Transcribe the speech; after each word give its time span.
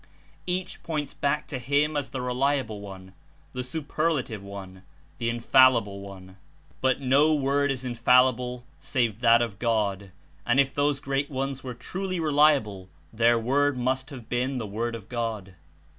Each 0.47 0.81
points 0.81 1.13
back 1.13 1.47
to 1.49 1.59
him 1.59 1.95
as 1.95 2.09
the 2.09 2.23
reliable 2.23 2.81
one, 2.81 3.13
the 3.53 3.63
superlative 3.63 4.41
one, 4.41 4.81
the 5.19 5.29
infallible 5.29 5.99
one. 5.99 6.37
But 6.81 6.99
no 7.01 7.35
word 7.35 7.69
is 7.69 7.85
infallible 7.85 8.63
save 8.79 9.19
that 9.21 9.43
of 9.43 9.59
God, 9.59 10.11
and 10.43 10.57
i6 10.59 10.63
If 10.63 10.73
those 10.73 10.99
great 11.01 11.29
ones 11.29 11.63
were 11.63 11.75
truly 11.75 12.19
reliable, 12.19 12.89
their 13.13 13.37
word 13.37 13.77
must 13.77 14.09
have 14.09 14.27
been 14.27 14.57
the 14.57 14.65
Word 14.65 14.95
of 14.95 15.07
God. 15.07 15.53